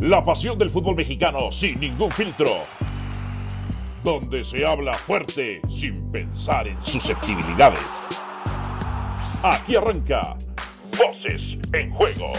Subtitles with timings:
[0.00, 2.62] La pasión del fútbol mexicano sin ningún filtro.
[4.02, 8.00] Donde se habla fuerte sin pensar en susceptibilidades.
[9.42, 10.38] Aquí arranca
[10.96, 12.32] Voces en Juego.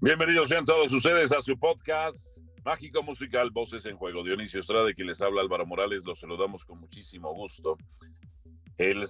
[0.00, 4.22] Bienvenidos sean todos ustedes a su podcast mágico musical Voces en Juego.
[4.22, 7.76] Dionisio Estrada, quien les habla Álvaro Morales, los saludamos con muchísimo gusto.
[8.78, 9.04] El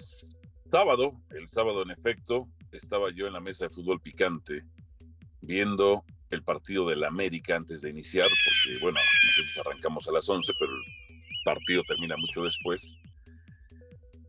[0.71, 4.64] sábado, el sábado en efecto, estaba yo en la mesa de fútbol picante
[5.41, 10.53] viendo el partido del América antes de iniciar, porque bueno, nosotros arrancamos a las 11,
[10.59, 12.96] pero el partido termina mucho después.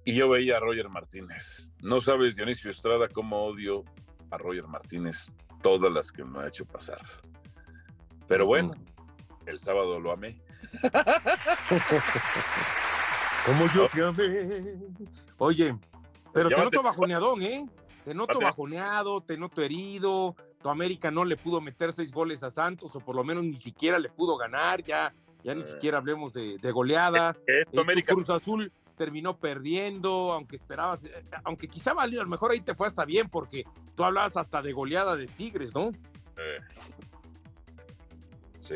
[0.04, 1.72] Y yo veía a Roger Martínez.
[1.82, 3.84] No sabes, Dionisio Estrada, cómo odio
[4.30, 7.02] a Roger Martínez todas las que me ha hecho pasar.
[8.28, 8.72] Pero bueno,
[9.48, 10.40] el sábado lo amé.
[13.46, 14.62] Como yo te amé.
[15.38, 15.78] Oye,
[16.34, 17.66] pero te noto bajoneadón, ¿eh?
[18.06, 20.36] Te noto bajoneado, te noto herido.
[20.62, 23.58] Tu América no le pudo meter seis goles a Santos, o por lo menos ni
[23.58, 24.84] siquiera le pudo ganar.
[24.84, 25.12] Ya,
[25.44, 25.66] ya ni eh.
[25.66, 27.36] siquiera hablemos de, goleada.
[27.48, 27.66] Eh,
[28.06, 32.76] Cruz Azul terminó perdiendo, aunque esperabas, eh, aunque quizá valió, a lo mejor ahí te
[32.76, 35.92] fue hasta bien, porque tú hablabas hasta de goleada de Tigres, ¿no?
[38.62, 38.76] Sí,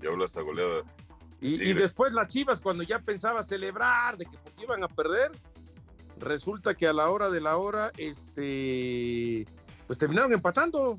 [0.00, 0.82] yo hablo hasta goleada.
[1.40, 5.32] Y, y, después las Chivas, cuando ya pensaba celebrar de que iban a perder,
[6.18, 9.44] resulta que a la hora de la hora, este,
[9.86, 10.96] pues terminaron empatando.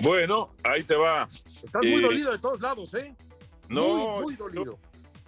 [0.00, 1.28] Bueno, ahí te va.
[1.62, 3.14] Estás muy eh, dolido de todos lados, ¿eh?
[3.68, 4.78] No, muy, dolido.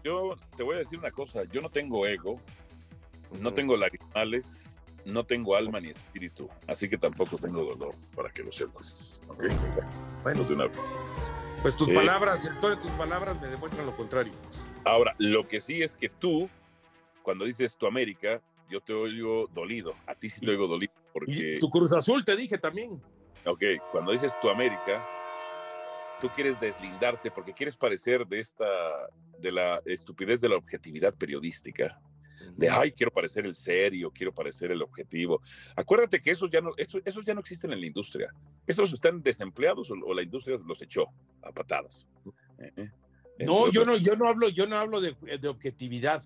[0.05, 2.41] Yo, te voy a decir una cosa, yo no tengo ego,
[3.41, 8.43] no tengo lagrimales, no tengo alma ni espíritu, así que tampoco tengo dolor, para que
[8.43, 9.21] lo sepas.
[10.23, 10.79] Bueno, de una vez.
[11.61, 14.33] Pues tus palabras, el tono de tus palabras me demuestran lo contrario.
[14.85, 16.49] Ahora, lo que sí es que tú,
[17.23, 19.95] cuando dices tu América, yo te oigo dolido.
[20.07, 20.93] A ti sí te oigo dolido.
[21.13, 21.59] Porque...
[21.61, 23.01] tu Cruz Azul te dije también.
[23.45, 25.05] Ok, cuando dices tu América,
[26.21, 28.67] tú quieres deslindarte porque quieres parecer de esta,
[29.39, 32.01] de la estupidez de la objetividad periodística.
[32.57, 35.43] De, ay, quiero parecer el serio, quiero parecer el objetivo.
[35.77, 38.33] Acuérdate que esos ya no, esos, ya no existen en la industria.
[38.67, 41.07] Estos están desempleados o, la industria los echó
[41.43, 42.09] a patadas.
[42.59, 42.73] ¿Eh?
[42.77, 42.91] ¿Eh?
[43.47, 46.23] no, yo no, yo no hablo, yo no hablo de, objetividad.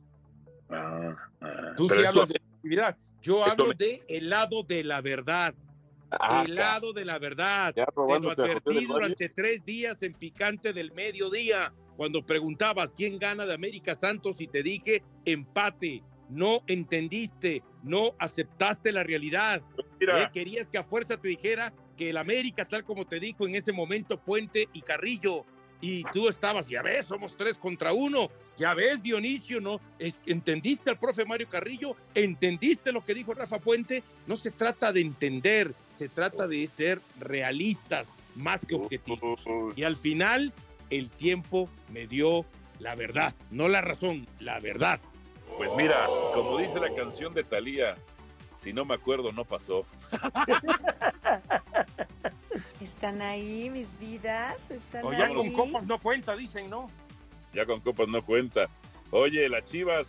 [0.71, 1.73] Ah, ah.
[1.77, 2.97] Tú sí hablas de objetividad.
[3.23, 5.55] Yo hablo de el lado de la verdad.
[6.11, 7.75] Ah, el lado de la verdad.
[7.75, 13.55] Te lo advertí durante tres días en Picante del Mediodía, cuando preguntabas quién gana de
[13.55, 16.03] América Santos y te dije empate.
[16.31, 19.63] No entendiste, no aceptaste la realidad.
[20.01, 23.55] Eh, querías que a fuerza te dijera que el América, tal como te dijo en
[23.55, 25.45] ese momento Puente y Carrillo,
[25.85, 29.83] y tú estabas, ya ves, somos tres contra uno, ya ves, Dionisio, ¿no?
[30.25, 31.95] ¿Entendiste al profe Mario Carrillo?
[32.15, 34.03] ¿Entendiste lo que dijo Rafa Puente?
[34.27, 39.45] No se trata de entender, se trata de ser realistas más que objetivos.
[39.77, 40.55] Y al final,
[40.89, 42.47] el tiempo me dio
[42.79, 45.01] la verdad, no la razón, la verdad.
[45.59, 47.97] Pues mira, como dice la canción de Thalía,
[48.57, 49.85] si no me acuerdo, no pasó.
[52.85, 56.91] Están ahí mis vidas, están o ya con copas no cuenta, dicen, ¿no?
[57.55, 58.69] Ya con copas no cuenta.
[59.11, 60.07] Oye, las Chivas,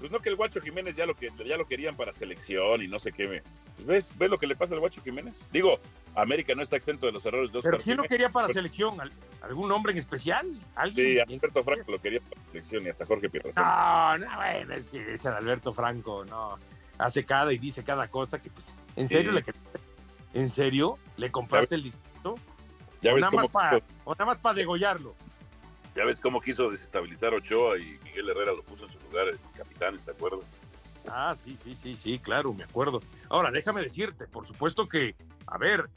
[0.00, 2.88] pues no que el Guacho Jiménez ya lo que ya lo querían para selección y
[2.88, 3.28] no sé qué.
[3.28, 3.42] Me,
[3.76, 5.48] pues ¿ves, ¿Ves lo que le pasa al Guacho Jiménez?
[5.52, 5.78] Digo,
[6.16, 8.96] América no está exento de los errores de Oscar ¿Pero quién lo quería para selección?
[9.40, 10.58] ¿Algún hombre en especial?
[10.74, 11.06] ¿Alguien?
[11.06, 13.50] Sí, Alberto Franco lo quería para selección y hasta Jorge Pierre.
[13.54, 16.58] No, no, bueno, es que ese Alberto Franco, no.
[16.98, 19.44] Hace cada y dice cada cosa que, pues, en serio le
[20.34, 20.98] ¿En serio?
[21.16, 22.36] ¿Le compraste el discurso?
[23.02, 25.14] ¿Ya ves o, nada más para degollarlo.
[25.94, 29.38] Ya ves cómo quiso desestabilizar Ochoa y Miguel Herrera lo puso en su lugar, el
[29.56, 30.70] capitán, ¿te acuerdas?
[31.08, 33.00] Ah, sí, sí, sí, sí, claro, me acuerdo.
[33.28, 35.16] Ahora, déjame decirte, por supuesto que,
[35.46, 35.90] a ver,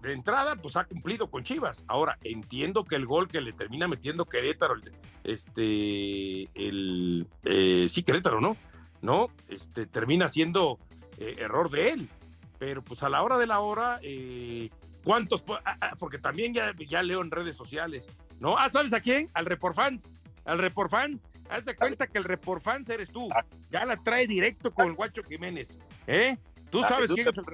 [0.00, 1.84] de entrada, pues ha cumplido con Chivas.
[1.86, 4.74] Ahora, entiendo que el gol que le termina metiendo Querétaro,
[5.22, 8.56] este, el, eh, sí, Querétaro, ¿no?
[9.02, 10.78] No, este, termina siendo
[11.18, 12.10] eh, error de él
[12.58, 14.70] pero pues a la hora de la hora, eh,
[15.04, 15.44] ¿cuántos?
[15.64, 18.08] Ah, ah, porque también ya, ya leo en redes sociales,
[18.38, 18.56] ¿no?
[18.56, 19.30] Ah, ¿sabes a quién?
[19.34, 20.10] Al Reporfans,
[20.44, 21.20] al Reporfans.
[21.48, 23.28] Haz de cuenta que el Reporfans eres tú.
[23.32, 23.44] Ah.
[23.70, 26.36] Ya la trae directo con el Guacho Jiménez, ¿eh?
[26.70, 27.44] ¿Tú sabes quién es el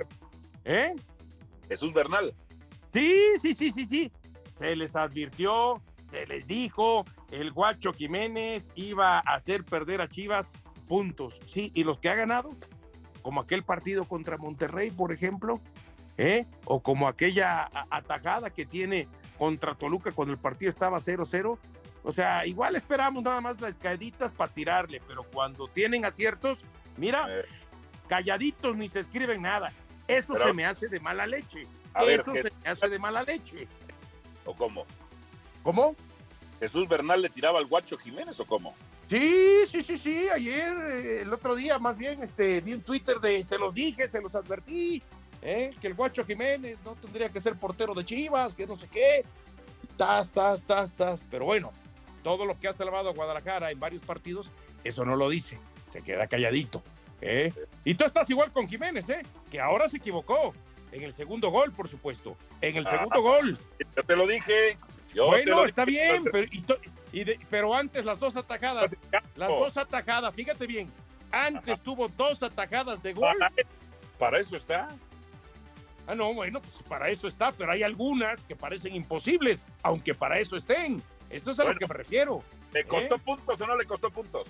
[0.64, 0.94] ¿Eh?
[1.68, 2.34] Jesús Bernal.
[2.92, 4.12] Sí, sí, sí, sí, sí.
[4.50, 10.52] Se les advirtió, se les dijo, el Guacho Jiménez iba a hacer perder a Chivas
[10.86, 11.40] puntos.
[11.46, 12.50] Sí, y los que ha ganado,
[13.22, 15.60] como aquel partido contra Monterrey, por ejemplo,
[16.18, 16.46] ¿eh?
[16.64, 19.08] o como aquella atajada que tiene
[19.38, 21.58] contra Toluca cuando el partido estaba 0-0.
[22.04, 26.64] O sea, igual esperamos nada más las caeditas para tirarle, pero cuando tienen aciertos,
[26.96, 27.26] mira,
[28.08, 29.72] calladitos ni se escriben nada.
[30.08, 31.66] Eso se me hace de mala leche.
[32.08, 33.68] eso se hace de mala leche.
[34.44, 34.84] ¿O cómo?
[35.62, 35.94] ¿Cómo?
[36.62, 38.72] ¿Jesús Bernal le tiraba al guacho Jiménez o cómo?
[39.10, 40.28] Sí, sí, sí, sí.
[40.28, 44.06] Ayer, eh, el otro día, más bien, este, vi un Twitter de se los dije,
[44.06, 45.02] se los advertí,
[45.42, 45.72] ¿eh?
[45.80, 49.24] que el guacho Jiménez no tendría que ser portero de Chivas, que no sé qué.
[49.96, 51.20] Tas, tas, tas, tas.
[51.28, 51.72] Pero bueno,
[52.22, 54.52] todo lo que ha salvado a Guadalajara en varios partidos,
[54.84, 55.58] eso no lo dice.
[55.86, 56.80] Se queda calladito.
[57.20, 57.52] ¿eh?
[57.84, 59.22] Y tú estás igual con Jiménez, ¿eh?
[59.50, 60.54] que ahora se equivocó.
[60.92, 62.36] En el segundo gol, por supuesto.
[62.60, 63.58] En el segundo ah, gol.
[63.96, 64.78] Yo te lo dije.
[65.14, 66.24] Bueno, está bien,
[67.50, 68.96] pero, antes las dos atajadas.
[69.36, 70.90] Las dos atajadas, fíjate bien.
[71.30, 73.36] Antes tuvo dos atajadas de gol.
[74.18, 74.88] Para eso está.
[76.06, 80.38] Ah, no, bueno, pues para eso está, pero hay algunas que parecen imposibles, aunque para
[80.38, 81.02] eso estén.
[81.30, 82.42] Esto es a lo que me refiero.
[82.72, 83.20] ¿Le costó ¿eh?
[83.24, 84.48] puntos o no le costó puntos?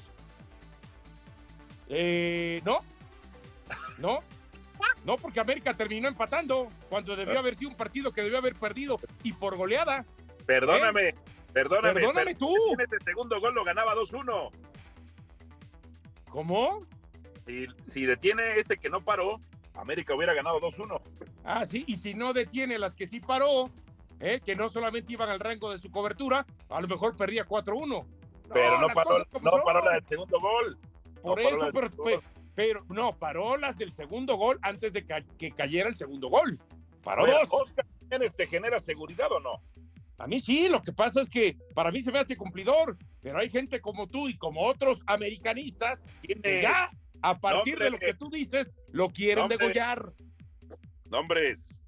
[1.89, 2.79] Eh, no.
[3.99, 4.23] No.
[5.05, 8.99] No, porque América terminó empatando cuando debió haber sido un partido que debió haber perdido
[9.23, 10.05] y por goleada.
[10.47, 11.15] Perdóname, ¿Eh?
[11.53, 12.01] perdóname.
[12.01, 12.55] Perdóname tú.
[12.79, 14.51] Este segundo gol lo ganaba 2-1.
[16.31, 16.87] ¿Cómo?
[17.47, 19.41] Si, si detiene ese que no paró,
[19.75, 21.01] América hubiera ganado 2-1.
[21.45, 23.71] Ah, sí, y si no detiene las que sí paró,
[24.21, 24.41] ¿eh?
[24.45, 28.07] que no solamente iban al rango de su cobertura, a lo mejor perdía 4-1.
[28.53, 30.79] Pero no, paró, no paró la del segundo gol.
[31.23, 32.23] Por eso, pero,
[32.55, 36.59] pero, no, paró las del segundo gol antes de que cayera el segundo gol.
[37.03, 37.49] Paró dos.
[37.51, 37.87] Oscar
[38.37, 39.61] te genera seguridad o no?
[40.19, 43.39] A mí sí, lo que pasa es que para mí se me hace cumplidor, pero
[43.39, 46.91] hay gente como tú y como otros americanistas que ya
[47.23, 50.13] a partir de lo que tú dices lo quieren degollar.
[51.11, 51.83] Nombres.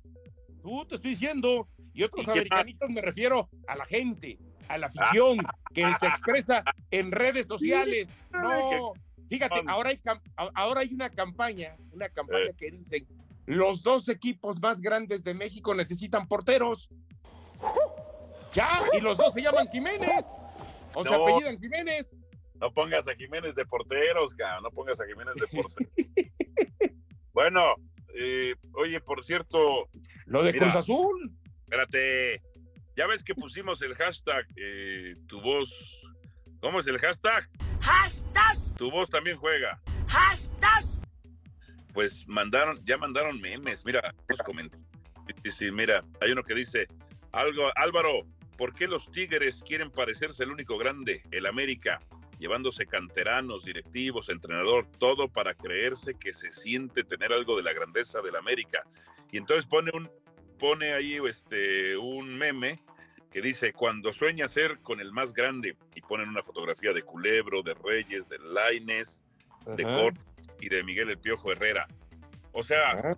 [0.62, 4.38] Tú te estoy diciendo, y otros americanistas me refiero a la gente,
[4.69, 5.38] a la afición
[5.73, 8.09] que se expresa en redes sociales.
[8.32, 8.94] No,
[9.29, 10.00] fíjate, ahora hay,
[10.55, 13.06] ahora hay una campaña, una campaña que dicen,
[13.47, 16.88] los dos equipos más grandes de México necesitan porteros.
[18.55, 20.25] Ya, y los dos se llaman Jiménez.
[20.95, 22.15] O se apellidan Jiménez.
[22.55, 25.93] No pongas a Jiménez de porteros, no pongas a Jiménez de porteros.
[27.33, 27.75] bueno,
[28.15, 29.89] eh, oye, por cierto.
[30.27, 31.33] Lo de Cruz Azul.
[31.65, 32.43] Espérate.
[32.97, 35.71] Ya ves que pusimos el hashtag eh, tu voz.
[36.61, 37.49] ¿Cómo es el hashtag?
[37.81, 38.57] Hashtag.
[38.77, 39.81] Tu voz también juega.
[40.07, 40.85] Hashtag.
[41.93, 43.85] Pues mandaron, ya mandaron memes.
[43.85, 44.89] Mira, los comentarios.
[45.43, 46.87] Sí, sí, mira, hay uno que dice,
[47.33, 48.19] algo, Álvaro,
[48.56, 52.01] ¿por qué los Tigres quieren parecerse el único grande, el América?
[52.39, 58.21] llevándose canteranos, directivos, entrenador, todo para creerse que se siente tener algo de la grandeza
[58.21, 58.83] del América.
[59.31, 60.11] Y entonces pone un
[60.59, 62.83] pone ahí este un meme
[63.31, 67.62] que dice cuando sueña ser con el más grande y ponen una fotografía de Culebro,
[67.62, 69.25] de Reyes, de Laines,
[69.77, 70.17] de Cort
[70.61, 71.89] y de Miguel El Piojo Herrera.
[72.53, 73.17] O sea,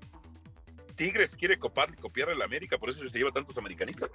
[0.94, 4.11] Tigres quiere copiar, copiar el América, por eso se lleva tantos americanistas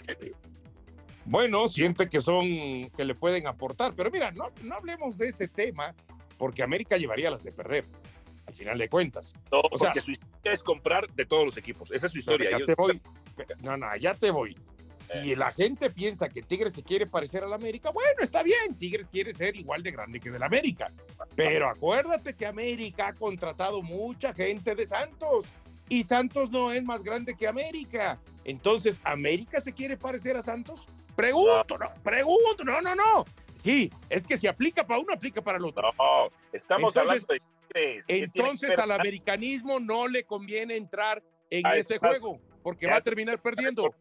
[1.26, 2.46] bueno, siente que son,
[2.90, 3.94] que le pueden aportar.
[3.96, 5.96] Pero mira, no, no hablemos de ese tema,
[6.38, 7.86] porque América llevaría las de perder,
[8.48, 9.34] al final de cuentas.
[9.52, 11.92] No, o porque sea, su historia es comprar de todos los equipos.
[11.92, 12.50] Esa es su historia.
[12.52, 13.02] Ya te voy.
[13.62, 14.58] No, no, ya te voy.
[14.98, 15.36] Si eh.
[15.36, 19.34] la gente piensa que Tigres se quiere parecer al América, bueno, está bien, Tigres quiere
[19.34, 20.94] ser igual de grande que del América.
[21.36, 25.52] Pero acuérdate que América ha contratado mucha gente de Santos
[25.92, 28.18] y Santos no es más grande que América.
[28.46, 30.88] Entonces, ¿América se quiere parecer a Santos?
[31.16, 33.26] Pregunto, no, pregunto, no, no, no.
[33.64, 35.92] Sí, es que si aplica para uno, aplica para el otro.
[35.98, 37.26] No, estamos hablando
[37.74, 43.02] de Entonces al americanismo no le conviene entrar en ah, ese juego, porque va a
[43.02, 43.94] terminar perdiendo.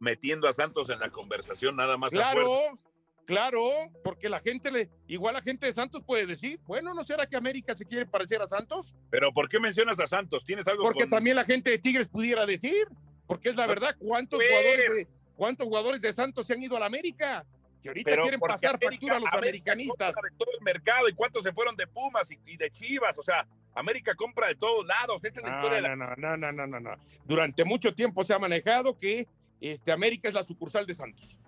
[0.00, 2.10] Metiendo a Santos en la conversación nada más.
[2.10, 2.78] Claro,
[3.26, 3.62] claro,
[4.02, 7.36] porque la gente le, igual la gente de Santos puede decir, bueno, ¿no será que
[7.36, 8.96] América se quiere parecer a Santos?
[9.10, 10.44] Pero ¿por qué mencionas a Santos?
[10.44, 12.88] ¿Tienes algo Porque también la gente de Tigres pudiera decir,
[13.26, 16.80] porque es la verdad, ¿cuántos jugadores de, ¿Cuántos jugadores de Santos se han ido a
[16.80, 17.44] la América?
[17.82, 20.14] Que ahorita quieren pasar factura a los americanistas.
[20.14, 23.18] De todo el mercado y cuántos se fueron de Pumas y, de Chivas.
[23.18, 25.22] O sea, América compra de todos lados.
[25.22, 26.96] Esta es la historia no, no, no, no, no, no, no.
[27.24, 29.28] Durante mucho tiempo se ha manejado que
[29.60, 31.38] este, América es la sucursal de Santos.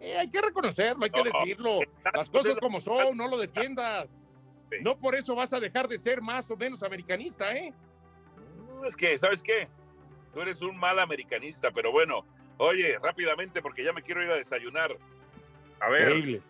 [0.00, 1.80] Eh, hay que reconocerlo, hay que decirlo.
[2.14, 4.10] Las cosas como son, no lo defiendas.
[4.82, 7.72] No por eso vas a dejar de ser más o menos americanista, ¿eh?
[8.86, 9.68] Es que, ¿sabes qué?
[10.34, 12.26] Tú eres un mal americanista, pero bueno,
[12.58, 14.96] Oye, rápidamente, porque ya me quiero ir a desayunar.
[15.80, 16.40] A ver,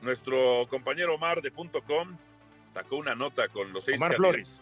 [0.00, 2.16] nuestro compañero Omar de punto .com
[2.74, 4.60] sacó una nota con los seis Omar Flores.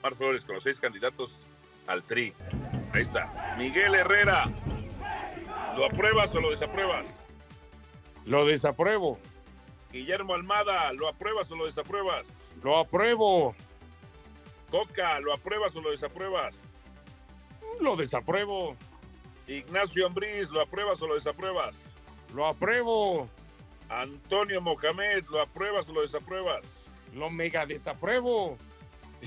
[0.00, 1.46] Omar Flores, con los seis candidatos
[1.86, 2.34] al TRI.
[2.92, 3.54] Ahí está.
[3.56, 4.50] Miguel Herrera,
[5.76, 7.06] ¿lo apruebas o lo desapruebas?
[8.24, 9.18] Lo desapruebo.
[9.92, 12.26] Guillermo Almada, ¿lo apruebas o lo desapruebas?
[12.62, 13.54] Lo apruebo.
[14.70, 16.56] Coca, ¿lo apruebas o lo desapruebas?
[17.80, 18.76] Lo desapruebo.
[19.50, 21.74] Ignacio Ambriz, ¿lo apruebas o lo desapruebas?
[22.34, 23.28] Lo apruebo.
[23.88, 26.64] Antonio Mohamed, ¿lo apruebas o lo desapruebas?
[27.14, 28.56] Lo mega desapruebo.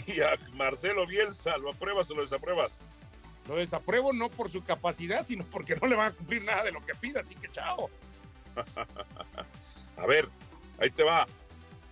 [0.08, 2.80] Y a Marcelo Bielsa, ¿lo apruebas o lo desapruebas?
[3.48, 6.72] Lo desapruebo no por su capacidad, sino porque no le van a cumplir nada de
[6.72, 7.92] lo que pida, así que chao.
[9.98, 10.30] a ver,
[10.80, 11.28] ahí te va.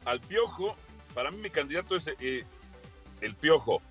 [0.06, 0.76] Al Piojo,
[1.14, 2.44] para mí mi candidato es eh,
[3.20, 3.84] el Piojo.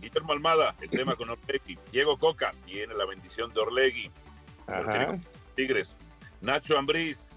[0.00, 1.78] Guillermo Almada, el tema con Orlegui.
[1.92, 4.10] Diego Coca, tiene la bendición de Orlegui.
[5.54, 5.96] Tigres.
[6.40, 7.28] Nacho Ambriz,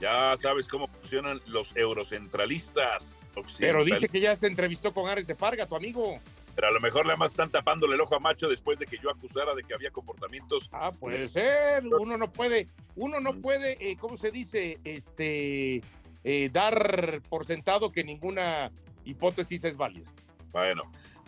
[0.00, 3.28] ya sabes cómo funcionan los eurocentralistas.
[3.58, 6.18] Pero dice que ya se entrevistó con Ares de Parga, tu amigo.
[6.54, 8.98] Pero a lo mejor le más están tapándole el ojo a Macho después de que
[8.98, 10.68] yo acusara de que había comportamientos.
[10.72, 11.84] Ah, puede ser.
[11.86, 14.80] Uno no puede, uno no puede, eh, ¿cómo se dice?
[14.82, 15.82] Este,
[16.24, 18.72] eh, dar por sentado que ninguna
[19.04, 20.10] hipótesis es válida.
[20.50, 20.82] Bueno,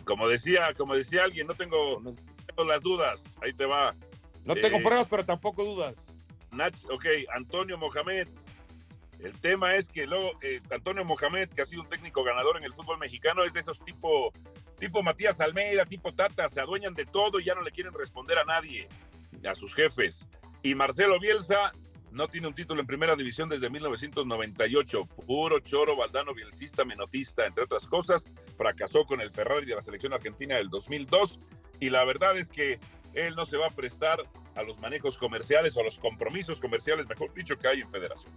[0.05, 2.01] como decía, como decía alguien, no tengo,
[2.65, 3.21] las dudas.
[3.41, 3.95] Ahí te va.
[4.43, 6.07] No tengo eh, pruebas, pero tampoco dudas.
[6.51, 8.27] Nach, ok, Antonio Mohamed.
[9.19, 12.63] El tema es que luego eh, Antonio Mohamed, que ha sido un técnico ganador en
[12.63, 14.31] el fútbol mexicano, es de esos tipo,
[14.79, 18.39] tipo Matías Almeida, tipo Tata, se adueñan de todo y ya no le quieren responder
[18.39, 18.87] a nadie,
[19.47, 20.25] a sus jefes.
[20.63, 21.71] Y Marcelo Bielsa
[22.11, 25.05] no tiene un título en primera división desde 1998.
[25.25, 28.23] Puro choro, baldano, bielcista, menotista, entre otras cosas.
[28.61, 31.39] Fracasó con el Ferrari de la selección argentina del 2002.
[31.79, 32.79] Y la verdad es que
[33.15, 34.19] él no se va a prestar
[34.55, 38.31] a los manejos comerciales o a los compromisos comerciales, mejor dicho, que hay en federación.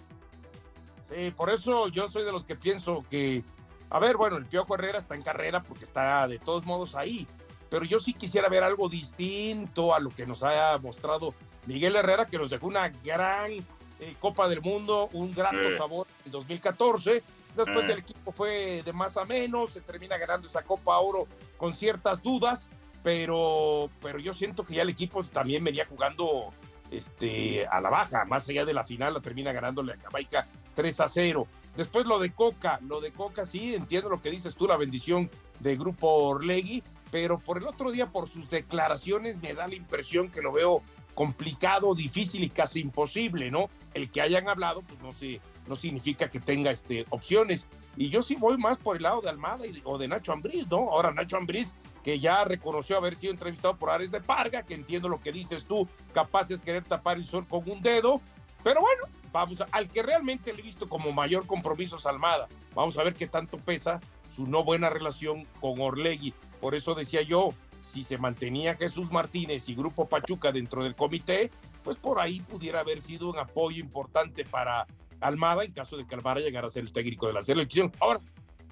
[1.02, 3.44] Sí, por eso yo soy de los que pienso que,
[3.90, 7.26] a ver, bueno, el Piojo Herrera está en carrera porque está de todos modos ahí,
[7.68, 11.34] pero yo sí quisiera ver algo distinto a lo que nos ha mostrado
[11.66, 13.52] Miguel Herrera, que nos dejó una gran
[14.00, 17.22] eh, Copa del Mundo, un gran sabor en 2014.
[17.56, 21.72] Después el equipo fue de más a menos, se termina ganando esa Copa Oro con
[21.72, 22.68] ciertas dudas,
[23.02, 26.52] pero, pero yo siento que ya el equipo también venía jugando
[26.90, 31.00] este, a la baja, más allá de la final, la termina ganándole a Jamaica 3
[31.00, 31.46] a 0.
[31.76, 35.30] Después lo de Coca, lo de Coca, sí, entiendo lo que dices tú, la bendición
[35.60, 40.30] de Grupo Orlegui, pero por el otro día, por sus declaraciones, me da la impresión
[40.30, 40.82] que lo veo
[41.14, 43.70] complicado, difícil y casi imposible, ¿no?
[43.94, 47.66] El que hayan hablado, pues no, sé, no significa que tenga este, opciones.
[47.96, 50.68] Y yo sí voy más por el lado de Almada y o de Nacho Ambriz,
[50.68, 50.90] ¿no?
[50.90, 55.08] Ahora Nacho Ambriz, que ya reconoció haber sido entrevistado por Ares de Parga, que entiendo
[55.08, 58.20] lo que dices tú, capaz es querer tapar el sol con un dedo,
[58.64, 62.48] pero bueno, vamos a, al que realmente le he visto como mayor compromiso es Almada.
[62.74, 64.00] Vamos a ver qué tanto pesa
[64.34, 66.34] su no buena relación con Orlegui.
[66.60, 71.50] Por eso decía yo, si se mantenía Jesús Martínez y Grupo Pachuca dentro del comité,
[71.82, 74.86] pues por ahí pudiera haber sido un apoyo importante para
[75.20, 77.92] Almada en caso de que Almada llegara a ser el técnico de la selección.
[78.00, 78.18] Ahora,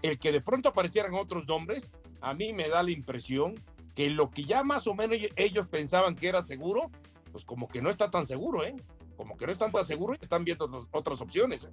[0.03, 1.91] el que de pronto aparecieran otros nombres,
[2.21, 3.55] a mí me da la impresión
[3.95, 6.91] que lo que ya más o menos ellos pensaban que era seguro,
[7.31, 8.75] pues como que no está tan seguro, ¿eh?
[9.17, 11.65] Como que no están tan seguros y están viendo otras opciones.
[11.65, 11.71] ¿eh?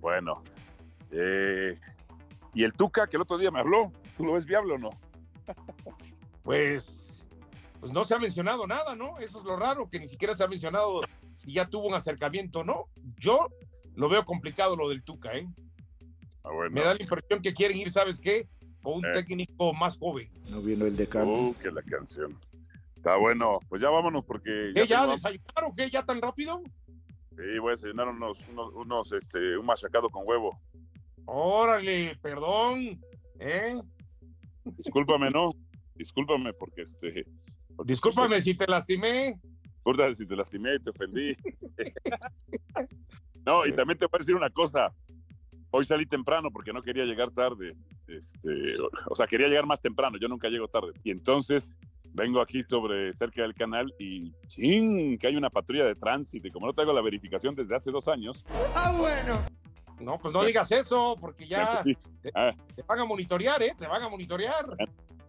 [0.00, 0.42] Bueno,
[1.10, 1.78] eh,
[2.54, 4.90] y el Tuca, que el otro día me habló, ¿tú lo ves viable o no?
[6.46, 7.26] pues,
[7.80, 9.18] pues no se ha mencionado nada, ¿no?
[9.18, 11.00] Eso es lo raro, que ni siquiera se ha mencionado
[11.32, 12.84] si ya tuvo un acercamiento o no.
[13.18, 13.48] Yo
[13.96, 15.48] lo veo complicado lo del Tuca, ¿eh?
[16.44, 18.48] Ah, Me da la impresión que quieren ir, ¿sabes qué?
[18.80, 19.12] Con un eh.
[19.12, 20.30] técnico más joven.
[20.48, 21.32] No vino el decano.
[21.32, 22.38] Uh, que la canción.
[22.94, 24.70] Está bueno, pues ya vámonos porque...
[24.72, 25.74] ¿Qué, ya, desayunaron?
[25.76, 26.62] ¿Qué, ya tan rápido?
[27.30, 28.38] Sí, voy a desayunar unos,
[28.72, 30.56] unos, este, un machacado con huevo.
[31.24, 33.00] Órale, perdón,
[33.40, 33.80] ¿eh?
[34.64, 35.50] Discúlpame, ¿no?
[35.96, 37.26] discúlpame porque este.
[37.84, 39.40] discúlpame si te lastimé.
[39.74, 41.36] Discúlpame si te lastimé y te ofendí.
[43.46, 44.92] no, y también te voy a decir una cosa.
[45.70, 47.76] Hoy salí temprano porque no quería llegar tarde.
[48.06, 48.76] Este,
[49.08, 50.16] o sea, quería llegar más temprano.
[50.18, 50.92] Yo nunca llego tarde.
[51.02, 51.72] Y entonces
[52.16, 56.50] vengo aquí sobre cerca del canal y ching, que hay una patrulla de tránsito y
[56.50, 58.44] como no tengo la verificación desde hace dos años.
[58.74, 59.42] Ah, bueno.
[60.00, 61.96] No, pues no digas eso, porque ya te,
[62.34, 62.52] ah.
[62.74, 63.74] te, van a monitorear, ¿eh?
[63.76, 64.64] Te van a monitorear.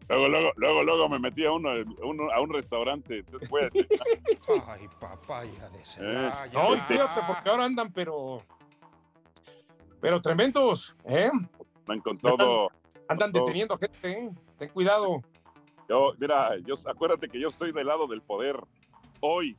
[0.09, 3.25] Luego, luego, luego, luego me metí a uno, a un restaurante.
[4.67, 8.41] Ay, papaya de eh, No, fíjate, porque ahora andan, pero.
[9.99, 11.29] Pero tremendos, ¿eh?
[11.81, 12.71] Andan con todo.
[13.09, 14.29] Andan, deteniendo gente, ¿eh?
[14.57, 15.21] Ten cuidado.
[15.89, 18.57] Yo, mira, yo, acuérdate que yo estoy del lado del poder.
[19.19, 19.55] Hoy,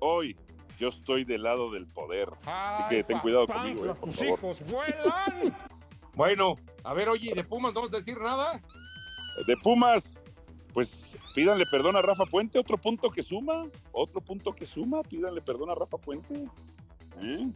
[0.00, 0.36] hoy,
[0.78, 2.28] yo estoy del lado del poder.
[2.44, 3.86] Así que ten cuidado conmigo.
[3.86, 5.56] Eh, tus hijos vuelan.
[6.14, 6.54] bueno,
[6.84, 8.60] a ver, oye, ¿de Pumas no vamos a decir nada?
[9.46, 10.18] De Pumas,
[10.72, 15.40] pues pídanle perdón a Rafa Puente, otro punto que suma, otro punto que suma, pídanle
[15.40, 16.48] perdón a Rafa Puente.
[17.20, 17.50] ¿Eh?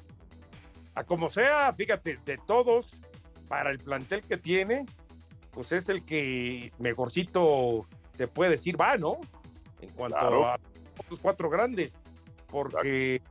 [0.94, 3.00] A como sea, fíjate, de todos,
[3.48, 4.86] para el plantel que tiene,
[5.50, 9.18] pues es el que mejorcito se puede decir va, ¿no?
[9.80, 10.58] En cuanto a
[11.08, 11.98] los cuatro grandes.
[12.46, 13.22] porque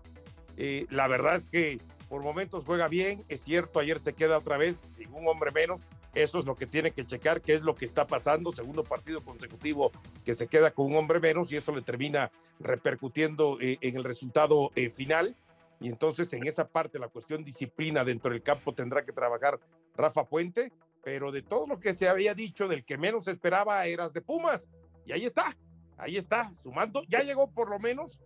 [0.58, 1.80] eh, la verdad es que
[2.10, 5.82] por momentos juega bien, es cierto, ayer se queda otra vez sin un hombre menos,
[6.14, 9.24] eso es lo que tiene que checar, qué es lo que está pasando, segundo partido
[9.24, 9.92] consecutivo
[10.26, 14.04] que se queda con un hombre menos y eso le termina repercutiendo eh, en el
[14.04, 15.36] resultado eh, final.
[15.80, 19.60] Y entonces en esa parte la cuestión disciplina dentro del campo tendrá que trabajar
[19.96, 20.72] Rafa Puente,
[21.04, 24.70] pero de todo lo que se había dicho, del que menos esperaba eras de Pumas.
[25.06, 25.58] Y ahí está,
[25.98, 28.20] ahí está, sumando, ya llegó por lo menos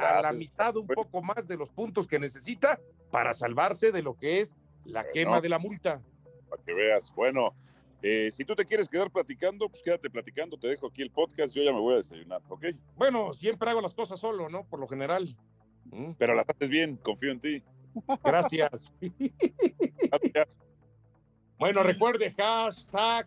[0.00, 2.80] a la mitad, un poco más de los puntos que necesita
[3.10, 6.02] para salvarse de lo que es la quema de la multa.
[6.52, 7.54] Para que veas, bueno,
[8.02, 11.54] eh, si tú te quieres quedar platicando, pues quédate platicando, te dejo aquí el podcast,
[11.54, 12.66] yo ya me voy a desayunar, ¿ok?
[12.94, 14.64] Bueno, siempre hago las cosas solo, ¿no?
[14.64, 15.34] Por lo general.
[15.84, 16.12] Mm.
[16.18, 17.62] Pero las haces bien, confío en ti.
[18.22, 18.92] Gracias.
[21.58, 23.26] Bueno, recuerde, hashtag,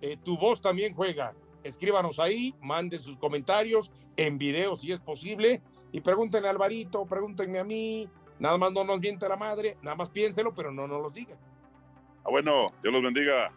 [0.00, 1.36] eh, tu voz también juega.
[1.62, 7.60] Escríbanos ahí, manden sus comentarios en video si es posible y pregúntenle a Alvarito, pregúntenme
[7.60, 8.08] a mí.
[8.40, 11.38] Nada más no nos miente la madre, nada más piénselo, pero no nos lo diga.
[12.26, 13.52] Ah, bueno, Dios los bendiga.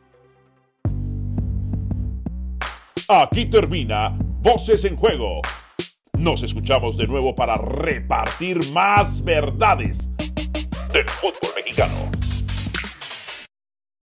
[3.07, 5.41] Aquí termina Voces en Juego.
[6.15, 10.11] Nos escuchamos de nuevo para repartir más verdades
[10.93, 12.18] del fútbol mexicano.